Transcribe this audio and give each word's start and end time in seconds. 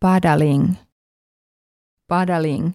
Padaling. 0.00 0.74
Padaling 2.08 2.72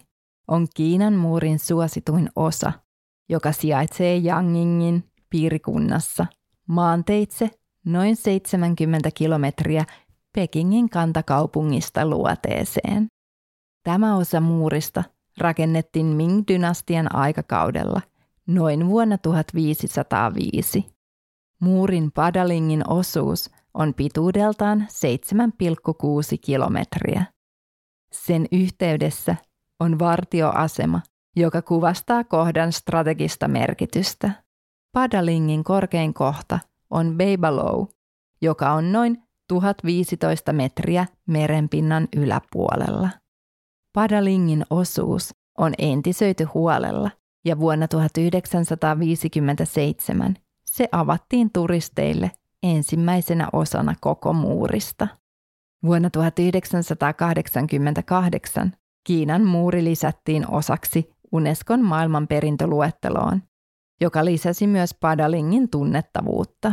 on 0.48 0.66
Kiinan 0.74 1.14
muurin 1.14 1.58
suosituin 1.58 2.30
osa, 2.36 2.72
joka 3.28 3.52
sijaitsee 3.52 4.18
Yangingin 4.18 5.04
piirikunnassa 5.30 6.26
maanteitse 6.66 7.50
noin 7.84 8.16
70 8.16 9.10
kilometriä 9.14 9.84
Pekingin 10.34 10.90
kantakaupungista 10.90 12.06
luoteeseen. 12.06 13.06
Tämä 13.82 14.16
osa 14.16 14.40
muurista 14.40 15.04
rakennettiin 15.38 16.06
Ming-dynastian 16.06 17.16
aikakaudella 17.16 18.00
noin 18.46 18.88
vuonna 18.88 19.18
1505. 19.18 20.86
Muurin 21.60 22.12
Padalingin 22.12 22.90
osuus 22.90 23.50
on 23.76 23.94
pituudeltaan 23.94 24.80
7,6 24.80 24.86
kilometriä. 26.40 27.24
Sen 28.12 28.46
yhteydessä 28.52 29.36
on 29.80 29.98
vartioasema, 29.98 31.00
joka 31.36 31.62
kuvastaa 31.62 32.24
kohdan 32.24 32.72
strategista 32.72 33.48
merkitystä. 33.48 34.30
Padalingin 34.92 35.64
korkein 35.64 36.14
kohta 36.14 36.58
on 36.90 37.16
Beibalow, 37.16 37.86
joka 38.42 38.72
on 38.72 38.92
noin 38.92 39.22
1015 39.48 40.52
metriä 40.52 41.06
merenpinnan 41.26 42.08
yläpuolella. 42.16 43.08
Padalingin 43.92 44.64
osuus 44.70 45.34
on 45.58 45.72
entisöity 45.78 46.44
huolella 46.44 47.10
ja 47.44 47.58
vuonna 47.58 47.88
1957 47.88 50.34
se 50.64 50.88
avattiin 50.92 51.50
turisteille 51.52 52.30
ensimmäisenä 52.74 53.48
osana 53.52 53.94
koko 54.00 54.32
muurista. 54.32 55.08
Vuonna 55.82 56.10
1988 56.10 58.72
Kiinan 59.06 59.44
muuri 59.44 59.84
lisättiin 59.84 60.50
osaksi 60.50 61.10
Unescon 61.32 61.84
maailmanperintöluetteloon, 61.84 63.42
joka 64.00 64.24
lisäsi 64.24 64.66
myös 64.66 64.94
Padalingin 64.94 65.70
tunnettavuutta. 65.70 66.72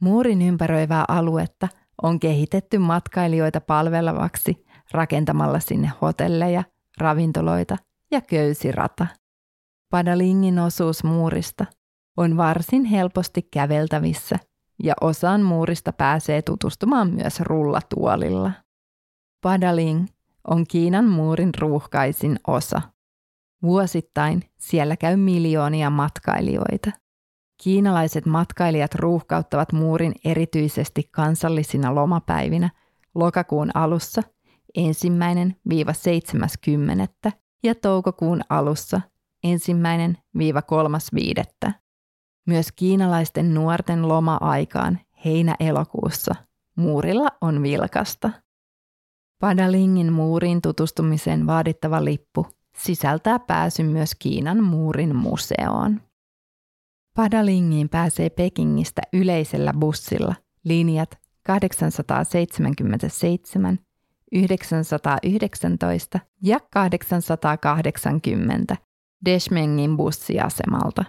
Muurin 0.00 0.42
ympäröivää 0.42 1.04
aluetta 1.08 1.68
on 2.02 2.20
kehitetty 2.20 2.78
matkailijoita 2.78 3.60
palvelevaksi 3.60 4.66
rakentamalla 4.92 5.60
sinne 5.60 5.92
hotelleja, 6.00 6.64
ravintoloita 6.98 7.76
ja 8.10 8.20
köysirata. 8.20 9.06
Padalingin 9.90 10.58
osuus 10.58 11.04
muurista 11.04 11.66
on 12.16 12.36
varsin 12.36 12.84
helposti 12.84 13.42
käveltävissä 13.42 14.38
ja 14.82 14.94
osaan 15.00 15.42
muurista 15.42 15.92
pääsee 15.92 16.42
tutustumaan 16.42 17.10
myös 17.10 17.40
rullatuolilla. 17.40 18.52
Padaling 19.42 20.06
on 20.48 20.64
Kiinan 20.66 21.04
muurin 21.08 21.50
ruuhkaisin 21.58 22.38
osa. 22.46 22.82
Vuosittain 23.62 24.42
siellä 24.58 24.96
käy 24.96 25.16
miljoonia 25.16 25.90
matkailijoita. 25.90 26.90
Kiinalaiset 27.62 28.26
matkailijat 28.26 28.94
ruuhkauttavat 28.94 29.72
muurin 29.72 30.14
erityisesti 30.24 31.08
kansallisina 31.10 31.94
lomapäivinä 31.94 32.70
lokakuun 33.14 33.70
alussa 33.74 34.22
ensimmäinen 34.74 35.56
viiva 35.68 35.92
70. 35.92 37.32
ja 37.62 37.74
toukokuun 37.74 38.40
alussa 38.48 39.00
ensimmäinen 39.44 40.18
viiva 40.38 40.62
kolmas 40.62 41.08
viidettä. 41.14 41.72
Myös 42.46 42.72
kiinalaisten 42.76 43.54
nuorten 43.54 44.08
loma-aikaan 44.08 45.00
heinä-elokuussa 45.24 46.34
muurilla 46.76 47.28
on 47.40 47.62
vilkasta. 47.62 48.30
Padalingin 49.38 50.12
muuriin 50.12 50.62
tutustumiseen 50.62 51.46
vaadittava 51.46 52.04
lippu 52.04 52.46
sisältää 52.76 53.38
pääsyn 53.38 53.86
myös 53.86 54.14
Kiinan 54.18 54.64
muurin 54.64 55.16
museoon. 55.16 56.00
Padalingiin 57.16 57.88
pääsee 57.88 58.30
Pekingistä 58.30 59.02
yleisellä 59.12 59.72
bussilla 59.80 60.34
linjat 60.64 61.18
877, 61.46 63.78
919 64.32 66.20
ja 66.42 66.58
880 66.72 68.76
Deshmengin 69.24 69.96
bussiasemalta 69.96 71.04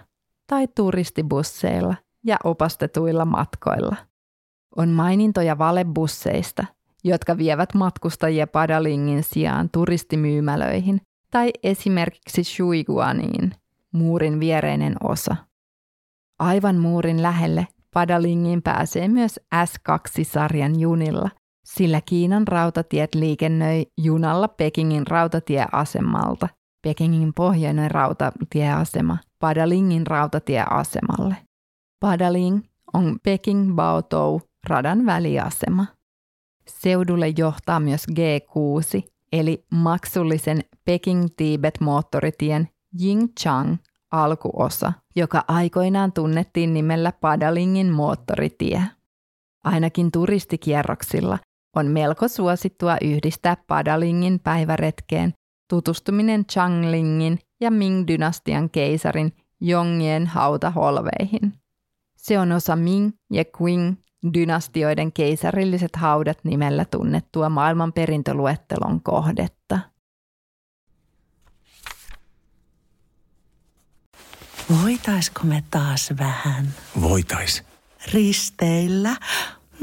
tai 0.46 0.68
turistibusseilla 0.74 1.94
ja 2.24 2.36
opastetuilla 2.44 3.24
matkoilla. 3.24 3.96
On 4.76 4.88
mainintoja 4.88 5.58
valebusseista, 5.58 6.66
jotka 7.04 7.38
vievät 7.38 7.74
matkustajia 7.74 8.46
Padalingin 8.46 9.22
sijaan 9.22 9.70
turistimyymälöihin 9.72 11.00
tai 11.30 11.50
esimerkiksi 11.62 12.44
Shuiguaniin, 12.44 13.52
muurin 13.92 14.40
viereinen 14.40 14.96
osa. 15.02 15.36
Aivan 16.38 16.76
muurin 16.76 17.22
lähelle 17.22 17.66
Padalingiin 17.94 18.62
pääsee 18.62 19.08
myös 19.08 19.40
S2-sarjan 19.54 20.80
junilla, 20.80 21.30
sillä 21.64 22.00
Kiinan 22.00 22.48
rautatiet 22.48 23.14
liikennöi 23.14 23.86
junalla 23.98 24.48
Pekingin 24.48 25.06
rautatieasemalta, 25.06 26.48
Pekingin 26.84 27.34
pohjoinen 27.34 27.90
rautatieasema, 27.90 29.18
Padalingin 29.38 30.06
rautatieasemalle. 30.06 31.36
Padaling 32.00 32.62
on 32.94 33.18
Peking 33.22 33.74
Baotou 33.74 34.40
radan 34.68 35.06
väliasema. 35.06 35.86
Seudulle 36.68 37.28
johtaa 37.36 37.80
myös 37.80 38.06
G6, 38.10 39.08
eli 39.32 39.64
maksullisen 39.72 40.60
Peking-Tibet-moottoritien 40.84 42.68
Yingchang 43.04 43.76
alkuosa, 44.10 44.92
joka 45.16 45.44
aikoinaan 45.48 46.12
tunnettiin 46.12 46.74
nimellä 46.74 47.12
Padalingin 47.12 47.92
moottoritie. 47.92 48.82
Ainakin 49.64 50.10
turistikierroksilla 50.10 51.38
on 51.76 51.86
melko 51.86 52.28
suosittua 52.28 52.96
yhdistää 53.02 53.56
Padalingin 53.66 54.40
päiväretkeen 54.40 55.34
tutustuminen 55.74 56.44
Changlingin 56.46 57.38
ja 57.60 57.70
Ming-dynastian 57.70 58.70
keisarin 58.72 59.32
Jongien 59.60 60.26
hautaholveihin. 60.26 61.52
Se 62.16 62.38
on 62.38 62.52
osa 62.52 62.76
Ming 62.76 63.12
ja 63.32 63.44
Qing 63.44 63.96
dynastioiden 64.34 65.12
keisarilliset 65.12 65.96
haudat 65.96 66.38
nimellä 66.44 66.84
tunnettua 66.84 67.48
maailmanperintöluettelon 67.48 69.00
kohdetta. 69.00 69.78
Voitaisko 74.82 75.40
me 75.44 75.64
taas 75.70 76.14
vähän 76.18 76.66
Voitais. 77.00 77.62
risteillä? 78.12 79.16